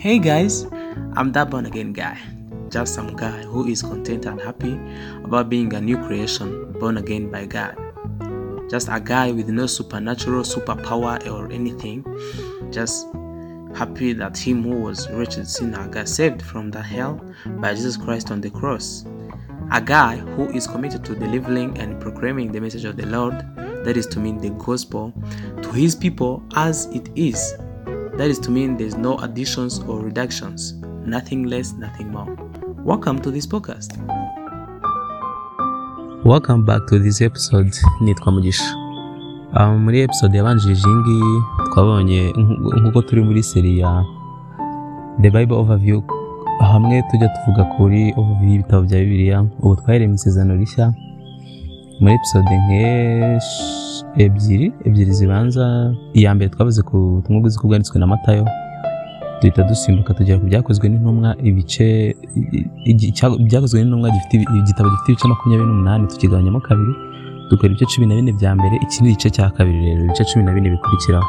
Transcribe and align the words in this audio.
Hey 0.00 0.20
guys, 0.20 0.64
I'm 1.16 1.32
that 1.32 1.50
born 1.50 1.66
again 1.66 1.92
guy. 1.92 2.16
Just 2.68 2.94
some 2.94 3.16
guy 3.16 3.42
who 3.42 3.66
is 3.66 3.82
content 3.82 4.26
and 4.26 4.40
happy 4.40 4.78
about 5.24 5.48
being 5.48 5.74
a 5.74 5.80
new 5.80 5.96
creation 6.06 6.70
born 6.78 6.98
again 6.98 7.32
by 7.32 7.46
God. 7.46 7.76
Just 8.70 8.86
a 8.92 9.00
guy 9.00 9.32
with 9.32 9.48
no 9.48 9.66
supernatural 9.66 10.44
superpower 10.44 11.28
or 11.28 11.50
anything. 11.50 12.04
Just 12.70 13.08
happy 13.74 14.12
that 14.12 14.38
him 14.38 14.62
who 14.62 14.82
was 14.82 15.10
wretched 15.10 15.48
sinner 15.48 15.88
got 15.88 16.08
saved 16.08 16.42
from 16.42 16.70
the 16.70 16.80
hell 16.80 17.20
by 17.58 17.74
Jesus 17.74 17.96
Christ 17.96 18.30
on 18.30 18.40
the 18.40 18.50
cross. 18.50 19.04
A 19.72 19.80
guy 19.80 20.18
who 20.18 20.48
is 20.50 20.68
committed 20.68 21.04
to 21.06 21.16
delivering 21.16 21.76
and 21.76 22.00
proclaiming 22.00 22.52
the 22.52 22.60
message 22.60 22.84
of 22.84 22.96
the 22.96 23.06
Lord, 23.06 23.34
that 23.84 23.96
is 23.96 24.06
to 24.06 24.20
mean 24.20 24.38
the 24.38 24.50
gospel, 24.50 25.12
to 25.60 25.72
his 25.72 25.96
people 25.96 26.44
as 26.54 26.86
it 26.86 27.08
is. 27.16 27.54
That 28.18 28.28
is 28.30 28.38
to 28.40 28.50
mean 28.50 28.76
there's 28.76 28.96
no 28.96 29.16
additions 29.18 29.78
or 29.86 30.00
reductions, 30.02 30.74
nothing 31.06 31.44
less, 31.44 31.72
nothing 31.72 32.10
more. 32.10 32.26
Welcome 32.84 33.20
to 33.22 33.30
this 33.30 33.46
podcast. 33.46 33.94
Welcome 36.24 36.64
back 36.66 36.86
to 36.88 36.98
this 36.98 37.20
episode 37.22 37.70
nitwa 38.00 38.32
Mugisha 38.32 38.74
um, 39.56 39.78
muri 39.84 40.00
episode 40.00 40.36
yabanjirije 40.38 40.82
iyi 40.88 40.94
ngiyi 40.96 41.42
twabonye 41.74 42.32
nk'uko 42.80 43.02
turi 43.02 43.22
muri 43.22 43.42
seri 43.42 43.78
ya 43.78 44.04
The 45.22 45.30
Bible 45.30 45.56
Overview 45.56 46.02
hamwe 46.60 47.02
tujya 47.10 47.28
tuvuga 47.28 47.64
kuri 47.64 48.12
overview 48.16 48.50
y'ibitabo 48.50 48.82
bya 48.82 48.98
Bibiliya 48.98 49.40
ubu 49.62 49.76
twahereye 49.76 50.08
mu 50.08 50.14
isezerano 50.14 50.54
rishya 50.56 50.92
muri 52.00 52.14
episode 52.14 52.50
nk'esh- 52.50 53.97
ebyiri 54.16 54.72
ebyiri 54.86 55.12
zibanza. 55.12 55.94
Iya 56.14 56.34
mbere 56.34 56.50
twavuze 56.50 56.82
ku 56.82 56.96
butumwa 57.20 57.40
bwiza 57.42 57.60
bwanditswe 57.62 57.98
na 57.98 58.06
Matayo. 58.06 58.44
Duhita 59.40 59.62
dusimbuka 59.62 60.14
tugera 60.14 60.38
ku 60.38 60.46
byakozwe 60.46 60.88
n'intumwa 60.88 61.30
ibice 61.48 62.16
ibyakozwe 63.42 63.78
n'intumwa 63.84 64.10
gifite 64.10 64.34
igitabo 64.60 64.88
gifite 64.90 65.08
ibice 65.12 65.28
makumyabiri 65.28 65.68
n'umunani 65.68 66.06
tukigabanyamo 66.10 66.60
kabiri. 66.60 66.92
Dukora 67.50 67.68
ibice 67.72 67.86
cumi 67.92 68.06
na 68.06 68.14
bine 68.14 68.32
bya 68.32 68.54
mbere 68.54 68.76
iki 68.84 69.02
ni 69.02 69.08
igice 69.10 69.30
cya 69.30 69.50
kabiri 69.50 69.78
rero 69.86 70.04
ibice 70.04 70.24
cumi 70.24 70.44
na 70.44 70.52
bine 70.52 70.70
bikurikiraho 70.70 71.26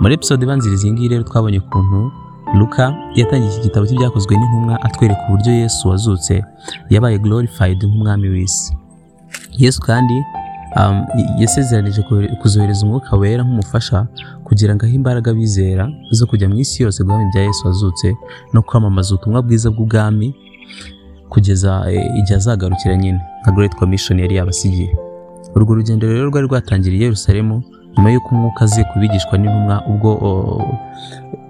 muri 0.00 0.14
episode 0.14 0.44
ibanziriza 0.44 0.84
iyi 0.86 0.92
ngiyi 0.92 1.08
rero 1.08 1.22
twabonye 1.22 1.58
ukuntu 1.58 2.10
Luka 2.54 2.94
yatangiye 3.18 3.50
iki 3.52 3.60
gitabo 3.66 3.86
cy'ibyakozwe 3.86 4.32
n'intumwa 4.36 4.74
atwereka 4.86 5.20
uburyo 5.28 5.52
Yesu 5.52 5.88
wazutse. 5.88 6.34
Yabaye 6.90 7.18
glorified 7.18 7.78
nk'umwami 7.84 8.28
w'isi. 8.28 8.70
Yesu 9.58 9.80
kandi 9.82 10.14
yasezeranije 11.42 12.02
kohere- 12.02 12.36
kuzohereza 12.40 12.86
umwuka 12.86 13.16
wera 13.16 13.42
nk'umufasha 13.44 14.06
kugira 14.44 14.74
ngo 14.74 14.82
ahe 14.86 14.94
imbaraga 14.94 15.30
abizera 15.30 15.84
zo 16.10 16.24
kujya 16.26 16.48
mu 16.48 16.56
isi 16.64 16.82
yose 16.82 17.04
guhamya 17.04 17.26
ibya 17.28 17.42
Yesu 17.48 17.66
wazutse 17.66 18.08
no 18.52 18.60
kwamamaza 18.62 19.14
ubutumwa 19.14 19.42
bwiza 19.42 19.68
bw'ubwami 19.70 20.28
kugeza 21.32 21.70
eh, 21.90 22.06
igihe 22.20 22.36
azagarukira 22.36 22.96
nyine 22.96 23.20
nka 23.42 23.50
Great 23.52 23.74
Commission 23.74 24.18
yari 24.18 24.34
yabasigiye. 24.36 24.90
Urwo 25.54 25.74
rugendo 25.74 26.06
rero 26.06 26.28
rwari 26.30 26.46
rwatangiriye 26.46 27.00
i 27.02 27.04
Yerusalemu 27.08 27.62
nyuma 27.96 28.10
y'uko 28.12 28.28
umwuka 28.34 28.64
aziye 28.64 28.84
kubigishwa 28.92 29.38
n'intumwa 29.38 29.76
ubwo 29.90 30.10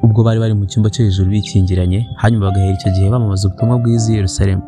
ubwo 0.04 0.20
bari 0.26 0.38
bari 0.40 0.54
mu 0.54 0.64
cyumba 0.70 0.90
cyo 0.90 1.04
hejuru 1.04 1.30
bikingiranye 1.30 2.06
hanyuma 2.22 2.46
bagahera 2.46 2.74
icyo 2.78 2.90
gihe 2.94 3.10
bamamaza 3.10 3.48
ubutumwa 3.48 3.78
bwiza 3.82 4.12
i 4.12 4.16
Yerusalemu. 4.16 4.62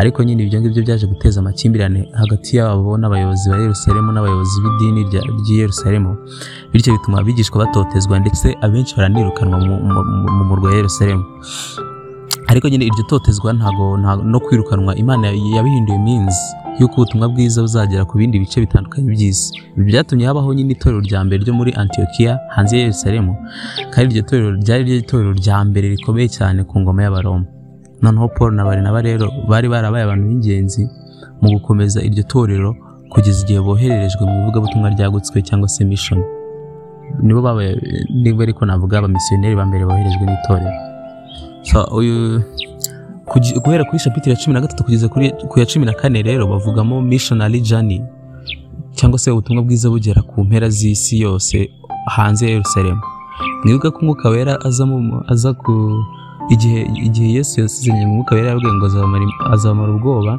Ariko 0.00 0.18
nyine 0.24 0.42
ibyo 0.44 0.58
ngibyo 0.60 0.82
byaje 0.86 1.06
guteza 1.06 1.40
amakimbirane 1.40 2.00
hagati 2.20 2.56
yabo 2.58 2.90
n'abayobozi 3.00 3.46
ba 3.50 3.56
Yerusalemu 3.64 4.08
n'abayobozi 4.12 4.56
b'idini 4.62 5.00
ry'i 5.10 5.54
Yerusalemu 5.62 6.10
bityo 6.72 6.90
bituma 6.96 7.18
abigishwa 7.20 7.56
batotezwa 7.66 8.18
ndetse 8.22 8.46
abenshi 8.64 8.92
baranirukanwa 8.96 9.56
mu, 9.66 9.74
mu, 9.92 10.00
mu- 10.20 10.32
mu 10.36 10.44
murwa 10.48 10.68
wa 10.70 10.76
Yerusalemu. 10.76 11.24
Ariko 12.50 12.68
nyine 12.68 12.84
iryo 12.90 13.02
totezwa 13.10 13.52
ntago 13.52 13.84
nta- 14.02 14.22
no 14.32 14.38
kwirukanwa 14.44 14.92
Imana 15.02 15.26
yabihinduye 15.56 15.98
means 15.98 16.36
y'uko 16.80 16.94
ubutumwa 17.00 17.28
bwiza 17.32 17.62
buzagera 17.62 18.04
ku 18.04 18.18
bindi 18.18 18.38
bice 18.42 18.60
bitandukanye 18.60 19.08
by'isi. 19.14 19.48
Ibi 19.76 19.84
byatumye 19.94 20.26
habaho 20.26 20.50
nyine 20.54 20.72
itorero 20.74 21.00
rya 21.06 21.20
mbere 21.24 21.38
ryo 21.46 21.54
muri 21.54 21.70
Antiokia 21.72 22.32
hanze 22.54 22.76
ya 22.76 22.82
Yerusalemu 22.90 23.32
kandi 23.94 24.08
iryo 24.12 24.22
torero 24.28 24.50
ryari 24.62 24.82
ryo 24.84 24.96
itorero 25.06 25.32
rya 25.38 25.56
mbere 25.64 25.86
rikomeye 25.94 26.28
cyane 26.28 26.64
ku 26.68 26.74
ngoma 26.82 27.02
y'Abaroma. 27.06 27.46
Noneho 28.04 28.28
Paul 28.36 28.52
na 28.54 28.64
Barinaba 28.64 29.00
rero 29.02 29.26
bari 29.48 29.68
barabaye 29.68 30.04
abantu 30.04 30.24
b'ingenzi 30.28 30.82
mu 31.40 31.48
gukomeza 31.54 31.98
iryo 32.08 32.22
torero 32.32 32.70
kugeza 33.12 33.38
igihe 33.44 33.60
bohererejwe 33.66 34.22
mu 34.28 34.34
ivugabutumwa 34.42 34.88
ryagutswe 34.94 35.36
cyangwa 35.48 35.68
se 35.74 35.84
mission. 35.84 36.20
Nibo 37.22 37.40
babaye 37.46 37.70
niba 38.22 38.42
ariko 38.46 38.62
navuga 38.66 38.98
abamisiyoneri 38.98 39.54
ba 39.56 39.64
mbere 39.68 39.84
boherejwe 39.88 40.24
n'itorero. 40.26 40.72
Guhera 43.64 43.84
kuri 43.88 43.98
shapitire 43.98 44.32
ya 44.34 44.40
cumi 44.40 44.54
na 44.54 44.60
gatatu 44.60 44.84
kugeza 44.84 45.08
ku 45.48 45.56
ya 45.60 45.66
cumi 45.66 45.86
na 45.86 45.92
kane 45.92 46.22
rero 46.22 46.46
bavugamo 46.46 47.00
missionary 47.00 47.60
journey 47.60 48.02
cyangwa 48.94 49.18
se 49.18 49.30
ubutumwa 49.30 49.62
bwiza 49.62 49.88
bugera 49.90 50.22
ku 50.22 50.44
mpera 50.44 50.68
z'isi 50.68 51.20
yose 51.20 51.70
hanze 52.16 52.44
ya 52.46 52.52
Yerusalemu. 52.52 53.00
Mwibuke 53.64 53.90
ko 53.90 53.98
umwuka 53.98 54.28
wera 54.28 54.54
aza 55.32 55.52
ku 55.54 55.72
igihe 56.50 56.80
igihe 57.06 57.28
Yesu 57.38 57.60
yasezeranye 57.60 58.06
mu 58.06 58.14
mwuka 58.14 58.34
wera 58.34 58.48
yabwiye 58.50 58.72
ngo 58.74 58.86
azabamara 59.54 59.92
ubwoba 59.94 60.32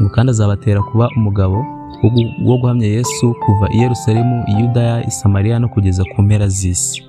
ngo 0.00 0.08
kandi 0.14 0.30
azabatera 0.30 0.80
kuba 0.82 1.08
umugabo 1.16 1.56
wo 2.02 2.08
gu- 2.14 2.34
wo 2.48 2.56
guhamya 2.60 2.86
Yesu 2.86 3.34
kuva 3.44 3.66
i 3.74 3.78
Yerusalemu 3.82 4.44
i 4.50 4.52
Yudaya 4.60 4.96
i 5.10 5.58
no 5.60 5.68
kugeza 5.68 6.02
ku 6.14 6.22
mpera 6.22 6.48
z'isi. 6.48 7.02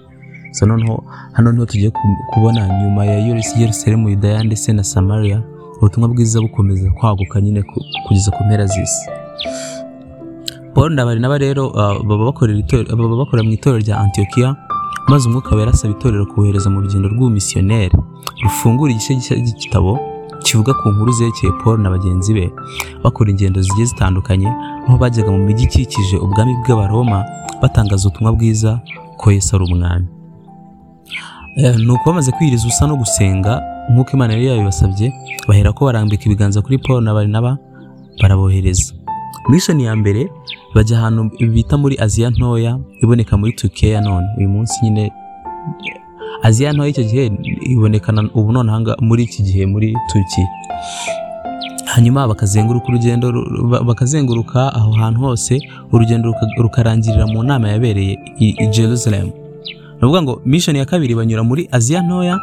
Noneho 0.65 1.03
hano 1.33 1.51
ni 1.51 1.59
ho 1.59 1.65
tugiye 1.65 1.89
ku- 1.91 2.17
kubona 2.33 2.67
nyuma 2.81 3.05
ya 3.05 3.19
Yerus- 3.27 3.53
Yerusalemu 3.59 4.09
Yudaya 4.09 4.43
ndetse 4.43 4.73
na 4.73 4.83
Samariya 4.83 5.43
ubutumwa 5.77 6.09
bwiza 6.09 6.41
bukomeza 6.41 6.89
kwaguka 6.97 7.41
nyine 7.41 7.61
ku- 7.61 7.83
kugeza 8.07 8.31
ku 8.31 8.43
mpera 8.43 8.65
z'isi. 8.65 9.05
Paul 10.73 10.93
na 10.93 11.05
Barinaba 11.05 11.37
rero 11.37 11.67
uh, 11.69 12.01
baba 12.07 12.25
bakorera 13.19 13.43
mu 13.47 13.51
itorero 13.53 13.79
rya 13.79 13.97
Antiokia 13.99 14.55
maze 15.07 15.27
umwuka 15.29 15.55
wera 15.55 15.71
asaba 15.71 15.93
itorero 15.93 16.25
kubohereza 16.25 16.69
mu 16.69 16.81
rugendo 16.81 17.07
rw'ubumisiyoneri 17.09 17.97
rufungura 18.43 18.91
igice 18.91 19.15
gishya 19.15 19.35
cy'igitabo 19.37 19.99
kivuga 20.43 20.73
ku 20.73 20.89
nkuru 20.89 21.11
zerekeye 21.11 21.51
Paul 21.63 21.77
na 21.81 21.89
bagenzi 21.89 22.33
be. 22.33 22.45
Bakora 23.03 23.29
ingendo 23.31 23.61
zigiye 23.61 23.85
zitandukanye 23.85 24.47
aho 24.87 24.97
bajyaga 24.97 25.31
mu 25.31 25.41
mijyi 25.45 25.63
ikikije 25.65 26.17
ubwami 26.17 26.53
bw'abaroma 26.63 27.25
batangaza 27.61 28.07
ubutumwa 28.07 28.31
bwiza 28.35 28.79
ko 29.19 29.31
Yesu 29.31 29.55
ari 29.55 29.65
umwami. 29.67 30.07
Eh, 31.57 31.75
ni 31.77 31.91
uko 31.91 32.03
bamaze 32.09 32.31
kwiyiriza 32.31 32.63
ubusa 32.63 32.87
no 32.87 32.95
gusenga 32.95 33.61
nk'uko 33.91 34.11
Imana 34.15 34.33
yari 34.33 34.45
yabibasabye 34.47 35.11
bahera 35.47 35.73
ko 35.75 35.85
barambika 35.85 36.23
ibiganza 36.25 36.61
kuri 36.61 36.77
Paul 36.77 37.03
na 37.03 37.13
Barinaba 37.13 37.57
barabohereza. 38.21 38.93
Mission 39.49 39.79
ya 39.79 39.95
mbere 39.95 40.29
bajya 40.75 40.97
ahantu 40.99 41.29
bita 41.53 41.77
muri 41.77 41.95
Aziya 41.99 42.29
ntoya 42.29 42.79
iboneka 43.03 43.37
muri 43.37 43.53
Turukiya 43.53 44.01
none. 44.01 44.27
Uyu 44.37 44.49
munsi 44.49 44.73
nyine 44.83 45.11
Aziya 46.43 46.73
ntoya 46.73 46.89
icyo 46.89 47.03
gihe 47.03 47.31
ibonekana 47.73 48.29
ubu 48.33 48.51
none 48.51 48.69
ahanga 48.71 48.95
muri 49.01 49.23
iki 49.23 49.43
gihe 49.43 49.65
muri 49.65 49.95
Turukiya 50.11 50.47
hanyuma 51.89 52.27
bakazenguruka 52.27 52.87
urugendo 52.87 53.31
ru- 53.31 53.67
ba- 53.69 53.81
bakazenguruka 53.83 54.73
aho 54.75 54.91
hantu 54.91 55.19
hose 55.19 55.57
urugendo 55.91 56.29
ruka- 56.29 56.53
rukarangirira 56.61 57.25
mu 57.27 57.43
nama 57.43 57.69
yabereye 57.69 58.13
i, 58.39 58.67
Jerusalem. 58.69 59.25
Ni 59.25 60.05
ukuvuga 60.05 60.21
ngo 60.21 60.41
mission 60.45 60.75
ya 60.75 60.85
kabiri 60.85 61.15
banyura 61.15 61.43
muri 61.43 61.67
Aziya 61.71 62.01
ntoya 62.01 62.37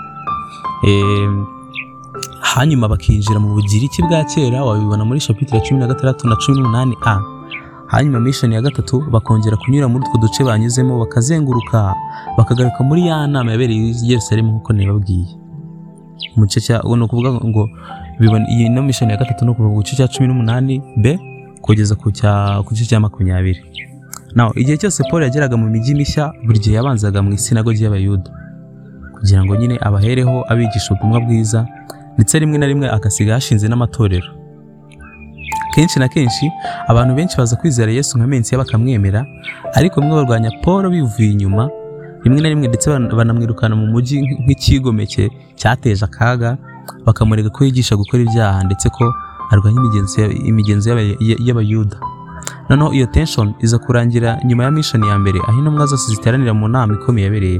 eh, 0.87 1.31
hanyuma 2.57 2.89
bakinjira 2.89 3.39
mu 3.41 3.49
bugiriki 3.55 4.03
bwa 4.07 4.25
kera 4.25 4.65
wabibona 4.65 5.05
muri 5.05 5.21
shapitire 5.21 5.61
cumi 5.61 5.81
na 5.81 5.87
gatandatu 5.87 6.29
na 6.29 6.37
cumi 6.41 6.57
n'umunani 6.57 6.95
a. 7.05 7.21
Hanyuma 7.93 8.21
mission 8.21 8.53
ya 8.53 8.63
gatatu 8.63 9.05
bakongera 9.13 9.57
kunyura 9.57 9.89
muri 9.89 10.05
utwo 10.05 10.19
duce 10.21 10.45
banyuzemo 10.45 10.99
bakazenguruka 10.99 11.95
bakagaruka 12.39 12.81
muri 12.85 13.07
ya 13.07 13.27
nama 13.27 13.53
yabereye 13.53 13.91
i 13.93 14.11
Yerusalemu 14.11 14.49
nk'uko 14.53 14.73
nabibabwiye. 14.73 15.27
Mu 16.37 16.45
gice 16.47 16.61
cya 16.61 16.81
ni 16.97 17.03
ukuvuga 17.05 17.31
ngo 17.33 17.69
iyi 18.51 18.69
no 18.69 18.83
mission 18.83 19.11
ya 19.11 19.17
gatatu 19.17 19.45
no 19.45 19.55
kuva 19.55 19.69
ku 19.69 19.83
gice 19.83 19.97
cya 19.97 20.09
cumi 20.09 20.27
n'umunani 20.29 20.83
b 20.97 21.19
kugeza 21.61 21.95
ku 21.95 22.11
gice 22.73 22.85
cya 22.89 23.01
makumyabiri. 23.01 23.61
Naho 24.35 24.53
igihe 24.57 24.77
cyose 24.77 25.03
Paul 25.11 25.23
yageraga 25.23 25.57
mu 25.57 25.69
mijyi 25.71 25.95
mishya 25.95 26.33
buri 26.47 26.59
gihe 26.59 26.77
yabanzaga 26.77 27.23
mu 27.23 27.31
isinagogi 27.37 27.85
y'abayuda. 27.85 28.31
Kugira 29.15 29.45
ngo 29.45 29.57
nyine 29.57 29.77
abahereho 29.81 30.45
abigisha 30.49 30.91
ubutumwa 30.93 31.21
bwiza 31.21 31.67
ndetse 32.17 32.39
rimwe 32.39 32.59
na 32.59 32.67
rimwe 32.67 32.87
agasiga 32.91 33.35
hashinze 33.35 33.69
n'amatorero. 33.69 34.29
Kenshi 35.75 35.99
na 35.99 36.09
kenshi 36.09 36.51
abantu 36.89 37.15
benshi 37.15 37.37
baza 37.37 37.57
kwizera 37.57 37.93
Yesu 37.93 38.19
nka 38.19 38.27
mensi 38.27 38.57
bakamwemera 38.57 39.25
ariko 39.75 40.01
bamwe 40.01 40.15
barwanya 40.17 40.51
Paul 40.65 40.91
bivuye 40.91 41.31
inyuma 41.31 41.69
rimwe 42.25 42.41
na 42.41 42.49
rimwe 42.49 42.69
ndetse 42.69 42.91
ban- 42.91 43.13
banamwirukana 43.17 43.77
mu 43.77 43.87
mujyi 43.87 44.23
nk- 44.23 44.41
nk'ikigomeke 44.45 45.31
cyateje 45.55 46.05
akaga 46.05 46.57
bakamurega 47.07 47.51
ko 47.53 47.65
yigisha 47.65 47.97
gukora 47.97 48.23
ibyaha 48.25 48.65
ndetse 48.65 48.89
ko 48.89 49.13
arwanya 49.53 49.81
imigenzo 50.49 50.91
y'abayuda. 51.47 51.97
Noneho 52.69 52.93
iyo 52.93 53.07
tension 53.07 53.55
iza 53.61 53.79
kurangira 53.79 54.41
nyuma 54.45 54.65
ya 54.65 54.71
mission 54.71 55.05
ya 55.05 55.19
mbere 55.19 55.39
aho 55.49 55.59
intumwa 55.61 55.87
zose 55.87 56.11
ziteranira 56.11 56.55
mu 56.55 56.69
nama 56.69 56.95
ikomeye 56.95 57.25
yabereye 57.27 57.59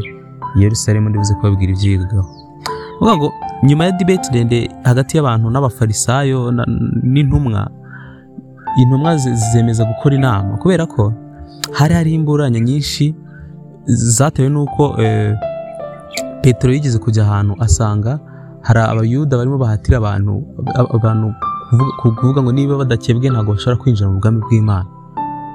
i 0.57 0.63
Yerusalemu 0.63 1.09
ndibuze 1.09 1.35
kubabwira 1.35 1.73
ibyigagaho 1.73 2.29
ngo 3.17 3.33
nyuma 3.63 3.85
ya 3.85 3.93
debate 3.93 4.29
ndende 4.31 4.71
hagati 4.85 5.17
y'abantu 5.17 5.51
n'abafarisayo 5.51 6.51
na- 6.53 6.67
n'intumwa 7.03 7.71
intumwa 8.81 9.17
zemeza 9.17 9.85
gukora 9.85 10.15
inama. 10.17 10.57
Kubera 10.57 10.87
ko 10.87 11.13
hari 11.73 11.95
hariho 11.95 12.17
imburanya 12.17 12.61
nyinshi 12.61 13.15
zatewe 13.87 14.49
n'uko 14.49 14.95
eh, 15.03 15.35
petero 16.43 16.73
yigeze 16.73 16.99
kujya 16.99 17.23
ahantu 17.25 17.55
asanga 17.61 18.19
hari 18.63 18.81
abayuda 18.81 19.37
barimo 19.37 19.59
bahatira 19.59 19.97
abantu 19.99 20.45
kuvuga 22.01 22.43
ngo 22.43 22.53
niba 22.53 22.77
badakebwe 22.79 23.31
ntabwo 23.31 23.53
bashobora 23.55 23.77
kwinjira 23.81 24.11
mu 24.11 24.19
bwami 24.21 24.41
bw'imana. 24.45 24.87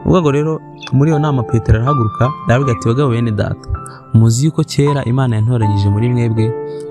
Uvuga 0.06 0.20
ngo 0.22 0.32
rero 0.32 0.52
muri 0.94 1.10
iyo 1.12 1.20
nama 1.20 1.44
petero 1.44 1.78
arahaguruka 1.78 2.24
aravuga 2.50 2.72
ati 2.72 2.86
bagabo 2.90 3.10
bene 3.10 3.32
data 3.32 3.66
muzi 4.14 4.46
yuko 4.46 4.64
kera 4.64 5.02
imana 5.12 5.36
yantoranyije 5.36 5.88
muri 5.90 6.10
mwebwe 6.10 6.46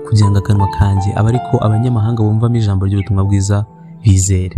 kugira 0.07 0.29
ngo 0.29 0.37
akanwa 0.39 0.67
kanjye 0.77 1.09
abe 1.17 1.27
ariko 1.29 1.53
abanyamahanga 1.65 2.23
bumvamo 2.23 2.55
ijambo 2.57 2.85
ry'ubutumwa 2.85 3.23
bwiza 3.27 3.65
bizere. 4.03 4.55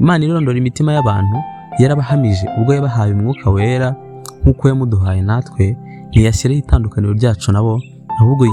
Imana 0.00 0.24
irondora 0.24 0.58
imitima 0.58 0.92
y'abantu 0.92 1.36
yarabahamije 1.80 2.46
ubwo 2.58 2.70
yabahaye 2.74 3.12
umwuka 3.16 3.50
wera 3.50 3.88
nk'uko 4.42 4.62
yamuduhaye 4.68 5.22
natwe 5.22 5.64
ntiyashyiraho 6.10 6.58
itandukaniro 6.60 7.12
ryacu 7.18 7.52
nabo 7.52 7.80
ahubwo 8.20 8.44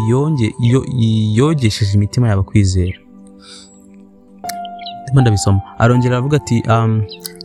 yogesheje 1.37 1.93
imitima 1.97 2.27
yabo 2.29 2.43
kwizera. 2.43 2.97
Ndabisoma. 5.21 5.61
Arongera 5.77 6.13
aravuga 6.15 6.37
ati 6.37 6.63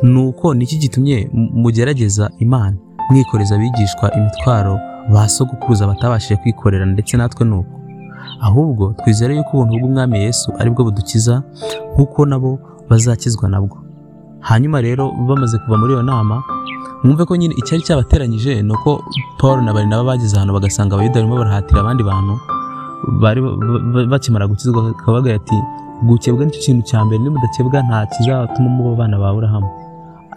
um, 0.02 0.08
nuko 0.10 0.54
niki 0.54 0.76
gitumye 0.78 1.28
mu- 1.32 1.50
mugerageza 1.62 2.30
imana? 2.38 2.76
Mwikoreza 3.10 3.54
abigishwa 3.54 4.14
imitwaro 4.16 4.78
ba 5.12 5.28
sogokuruza 5.28 5.86
batabashije 5.86 6.36
kwikorera 6.36 6.86
ndetse 6.86 7.16
natwe 7.16 7.44
nuko 7.46 7.68
ahubwo 8.40 8.92
twizere 8.98 9.36
yuko 9.36 9.50
ubuntu 9.56 9.78
bw'umwami 9.80 10.18
yesu 10.18 10.52
ari 10.58 10.70
bwo 10.70 10.84
budukiza 10.84 11.42
nk'uko 11.94 12.26
nabo 12.26 12.58
bazakizwa 12.90 13.48
nabwo 13.48 13.76
hanyuma 14.40 14.80
rero 14.80 15.10
bamaze 15.28 15.58
kuva 15.58 15.76
muri 15.80 15.92
iyo 15.92 16.02
nama 16.02 16.42
mwumve 17.04 17.24
ko 17.24 17.36
nyine 17.36 17.54
icyari 17.58 17.82
cyabateranyije 17.82 18.62
ni 18.62 18.72
uko 18.72 19.02
paul 19.40 19.62
na 19.64 19.72
barinaba 19.72 20.04
bageze 20.04 20.36
ahantu 20.36 20.54
bagasanga 20.54 20.94
abayuda 20.94 21.14
barimo 21.20 21.36
barahatira 21.40 21.80
abandi 21.80 22.02
bantu 22.02 22.34
bari 23.22 23.40
ba- 23.40 23.56
ba- 23.94 24.06
bakimara 24.12 24.46
gukizwa 24.46 24.90
akabaga 24.92 25.34
ati 25.34 25.56
gukebwa 26.06 26.44
ni 26.44 26.50
cyo 26.52 26.60
kintu 26.60 26.82
cya 26.86 27.04
mbere 27.04 27.18
nimudakebwa 27.22 27.82
nta 27.82 28.06
kizatuma 28.12 28.68
muba 28.70 28.90
abana 28.92 29.18
ba 29.18 29.28
aburahamu. 29.32 29.68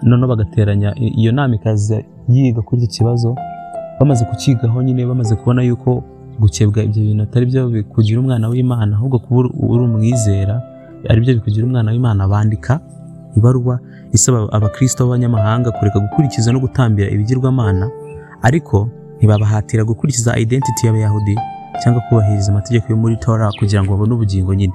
Noneho 0.04 0.28
bagateranya 0.28 0.90
iyo 0.98 1.32
nama 1.32 1.56
ikaza 1.56 2.04
yiga 2.30 2.62
kuri 2.62 2.82
icyo 2.84 2.98
kibazo 2.98 3.36
bamaze 4.00 4.26
kukigaho 4.26 4.82
nyine 4.84 5.06
bamaze 5.06 5.36
kubona 5.36 5.62
yuko 5.64 6.04
gukebwa 6.40 6.84
ibyo 6.84 7.02
bintu 7.04 7.24
atari 7.24 7.46
byo 7.46 7.70
bikugira 7.70 8.20
umwana 8.20 8.48
w'imana 8.50 8.96
ahubwo 8.98 9.20
kuba 9.20 9.40
uri- 9.42 9.84
umwizera 9.86 10.56
ari 11.10 11.22
byo 11.22 11.34
bikugira 11.38 11.66
umwana 11.66 11.92
w'imana 11.92 12.28
bandika 12.28 12.80
ibaruwa 13.38 13.80
isaba 14.12 14.48
abakristo 14.52 15.06
b'abanyamahanga 15.06 15.72
kureka 15.72 16.00
gukurikiza 16.00 16.52
no 16.52 16.60
gutambira 16.60 17.10
ibigirwamana 17.14 17.86
ariko 18.42 18.90
ntibabahatira 19.18 19.84
gukurikiza 19.86 20.34
identity 20.38 20.82
y'abayahudi 20.88 21.36
cyangwa 21.82 22.02
kubahiriza 22.10 22.52
amategeko 22.52 22.86
yo 22.90 22.98
muri 22.98 23.16
tora 23.18 23.52
kugira 23.60 23.84
ngo 23.84 23.92
babone 23.94 24.14
ubugingo 24.14 24.54
nyine. 24.54 24.74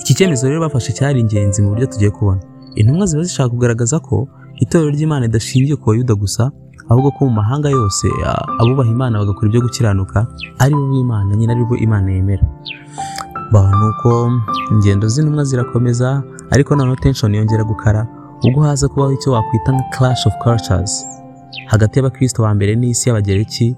Iki 0.00 0.14
cyemezo 0.14 0.48
rero 0.48 0.60
bafashe 0.60 0.92
cyari 0.92 1.20
ingenzi 1.20 1.62
mu 1.62 1.68
buryo 1.72 1.86
tugiye 1.86 2.10
kubona. 2.10 2.40
Intumwa 2.74 3.06
ziba 3.06 3.22
zishaka 3.22 3.48
kugaragaza 3.50 3.96
ko 4.00 4.28
itorero 4.62 4.90
ry'imana 4.90 5.26
ridashingiye 5.26 5.76
ku 5.76 5.86
bayuda 5.90 6.14
gusa 6.14 6.42
ahubwo 6.90 7.10
ko 7.16 7.20
mu 7.26 7.32
mahanga 7.40 7.68
yose 7.70 8.06
abubaha 8.60 8.90
imana 8.90 9.18
bagakora 9.20 9.46
ibyo 9.48 9.60
gukiranuka 9.66 10.18
ari 10.62 10.74
bo 10.74 10.84
b'imana 10.90 11.30
nyine 11.36 11.50
ari 11.52 11.64
bo 11.68 11.74
imana 11.76 12.08
yemera. 12.12 12.44
Nuko 13.52 14.10
ingendo 14.72 15.08
z'intumwa 15.08 15.44
zirakomeza 15.44 16.22
ariko 16.50 16.76
noneho 16.76 16.96
tension 16.96 17.34
yongera 17.34 17.64
gukara 17.64 18.06
ubwo 18.44 18.62
haza 18.62 18.88
kubaho 18.88 19.12
icyo 19.12 19.32
wakwita 19.32 19.72
nka 19.72 19.84
clash 19.94 20.26
of 20.26 20.34
cultures 20.44 21.06
hagati 21.72 21.98
y'abakristo 21.98 22.42
ba 22.42 22.54
mbere 22.54 22.74
n'isi 22.76 23.08
y'abagereki 23.08 23.76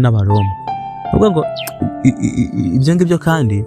n'abaroma. 0.00 0.52
Ukuvuga 1.14 1.30
ngo 1.30 1.42
ibyo 2.76 2.94
ngibyo 2.94 3.18
kandi 3.18 3.64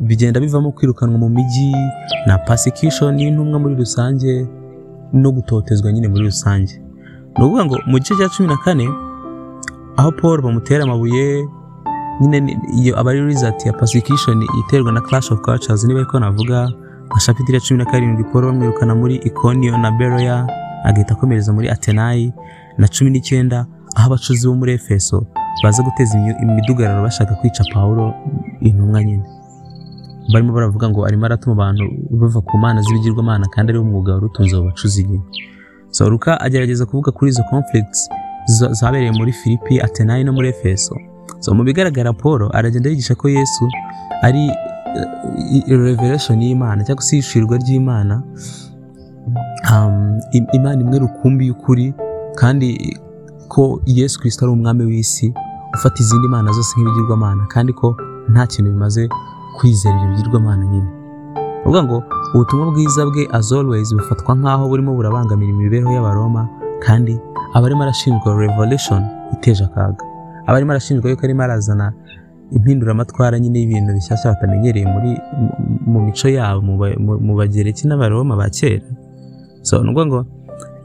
bigenda 0.00 0.40
bivamo 0.40 0.72
kwirukanwa 0.72 1.18
mu 1.18 1.28
mijyi 1.28 1.72
na 2.26 2.38
persecution 2.38 3.18
y'intumwa 3.18 3.58
muri 3.58 3.74
rusange 3.74 4.46
no 5.12 5.30
gutotezwa 5.32 5.92
nyine 5.92 6.08
muri 6.08 6.24
rusange. 6.24 6.74
Ni 7.38 7.44
ukuvuga 7.44 7.64
ngo 7.64 7.76
mu 7.86 7.98
gice 7.98 8.14
cya 8.16 8.28
cumi 8.28 8.48
na 8.48 8.56
kane 8.56 8.88
aho 9.96 10.12
paul 10.12 10.42
bamutera 10.42 10.84
amabuye 10.84 11.44
nyine 12.20 12.56
iyo 12.78 12.98
aba 13.00 13.10
ari 13.10 13.20
result 13.24 13.66
ya 13.66 13.72
persecution 13.72 14.42
iterwa 14.60 14.92
na 14.92 15.00
clash 15.00 15.30
of 15.32 15.40
cultures 15.40 15.84
niba 15.84 16.00
ariko 16.00 16.18
navuga 16.20 16.68
nka 17.10 17.20
shapitire 17.20 17.58
ya 17.58 17.64
cumi 17.64 17.78
na 17.78 17.90
karindwi 17.90 18.24
paul 18.32 18.44
bamwirukana 18.44 18.94
muri 18.94 19.16
ikonio 19.16 19.78
na 19.78 19.90
beroya 19.90 20.46
agahita 20.84 21.14
akomereza 21.14 21.52
muri 21.52 21.68
atenayi 21.70 22.32
na 22.78 22.88
cumi 22.88 23.10
n'icyenda 23.10 23.66
aho 23.96 24.06
abacuzi 24.06 24.48
bo 24.48 24.54
muri 24.54 24.72
efeso 24.72 25.26
baza 25.64 25.82
guteza 25.82 26.18
imidugararo 26.42 27.02
bashaka 27.02 27.34
kwica 27.34 27.64
pawulo 27.74 28.14
intumwa 28.60 29.04
nyine. 29.04 29.24
Barimo 30.32 30.52
baravuga 30.52 30.88
ngo 30.90 31.04
arimo 31.06 31.24
aratuma 31.26 31.52
abantu 31.54 31.84
bava 32.20 32.40
ku 32.40 32.58
mana 32.58 32.82
z'ibigirwamana 32.82 33.46
kandi 33.54 33.70
ari 33.72 33.78
wo 33.78 33.84
mwuga 33.84 34.12
wari 34.14 34.26
utunze 34.26 34.56
abo 34.56 34.64
bacuzi 34.66 35.04
nyine 35.04 35.24
so 35.90 36.10
luka 36.10 36.40
agerageza 36.40 36.86
kuvuga 36.86 37.10
kuri 37.12 37.30
izo 37.30 37.42
conflicts 37.50 38.08
za- 38.46 38.72
zabereye 38.72 39.12
muri 39.12 39.32
filipi 39.32 39.80
atenayi 39.80 40.24
no 40.24 40.32
muri 40.32 40.48
efeso. 40.48 40.94
So 41.40 41.54
mu 41.54 41.62
bigaragara 41.64 42.12
paul 42.12 42.48
aragenda 42.52 42.90
yigisha 42.90 43.14
ko 43.14 43.28
yesu 43.28 43.64
ari 44.22 44.50
revelation 45.68 46.42
y'imana 46.42 46.84
cyangwa 46.84 47.02
se 47.02 47.18
ishirirwa 47.18 47.56
ry'imana 47.58 48.22
um, 49.72 50.18
im- 50.32 50.46
imana 50.52 50.80
imwe 50.82 50.98
rukumbi 50.98 51.46
y'ukuri 51.46 51.94
kandi 52.36 52.96
ko 53.48 53.80
yesu 53.86 54.18
kirisito 54.20 54.44
ari 54.44 54.52
umwami 54.52 54.84
w'isi 54.84 55.34
ufata 55.74 55.96
izindi 56.02 56.28
mana 56.28 56.52
zose 56.52 56.70
nk'ibigirwamana 56.76 57.46
kandi 57.46 57.72
ko 57.72 57.96
nta 58.32 58.46
kintu 58.46 58.70
bimaze 58.72 59.08
kwizera 59.56 59.94
ibyo 59.96 60.08
bigirwamana 60.16 60.64
nyine. 60.66 60.88
Uvuga 61.64 61.82
ngo 61.82 61.96
ubutumwa 62.34 62.70
bwiza 62.70 63.06
bwe 63.06 63.28
as 63.32 63.52
always 63.52 63.94
bufatwa 63.94 64.34
nk'aho 64.36 64.68
burimo 64.68 64.94
burabangamira 64.94 65.50
imibereho 65.52 65.92
y'abaroma 65.92 66.48
kandi 66.84 67.18
aba 67.54 67.66
arimo 67.66 67.82
arashinjwa 67.82 68.34
revolution 68.38 69.02
iteje 69.34 69.64
akaga. 69.64 70.04
Aba 70.46 70.56
arimo 70.56 70.72
arashinjwa 70.72 71.10
yuko 71.10 71.22
arimo 71.24 71.42
arazana 71.42 71.92
impinduramatwara 72.56 73.38
nyine 73.38 73.58
y'ibintu 73.60 73.92
bishyashya 73.94 74.30
batamenyereye 74.32 74.86
muri 74.86 75.10
mu- 75.86 76.00
mico 76.06 76.28
yabo 76.28 76.60
mu 77.26 77.34
bagereki 77.38 77.86
n'abaroma 77.88 78.36
ba 78.36 78.48
kera. 78.50 78.84
So 79.62 79.82
ni 79.84 79.90
ukuvuga 79.90 80.06
ngo 80.06 80.18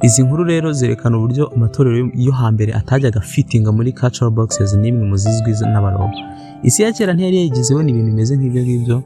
izi 0.06 0.24
nkuru 0.24 0.44
rero 0.44 0.68
zerekana 0.80 1.18
uburyo 1.18 1.44
amatorero 1.56 1.98
yo- 2.26 2.32
hambere 2.42 2.72
atajyaga 2.80 3.20
fitinga 3.32 3.70
muri 3.78 3.90
cultural 4.00 4.32
boxes 4.38 4.74
n'imwe 4.82 5.04
mu 5.10 5.16
zizwi 5.18 5.52
n'abaroma 5.74 6.14
isi 6.68 6.82
ya 6.84 6.92
kera 6.96 7.14
ntiyari 7.14 7.38
ibona 7.74 7.90
ibintu 7.92 8.10
bimeze 8.12 8.34
nk'ibyo 8.38 8.62
ngibyo. 8.64 8.98